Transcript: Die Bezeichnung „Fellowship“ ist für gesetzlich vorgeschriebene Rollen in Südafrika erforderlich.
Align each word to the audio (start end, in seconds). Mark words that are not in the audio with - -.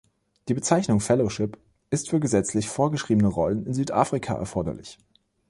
Die 0.47 0.55
Bezeichnung 0.55 0.99
„Fellowship“ 0.99 1.59
ist 1.91 2.09
für 2.09 2.19
gesetzlich 2.19 2.67
vorgeschriebene 2.67 3.27
Rollen 3.27 3.67
in 3.67 3.75
Südafrika 3.75 4.33
erforderlich. 4.33 4.97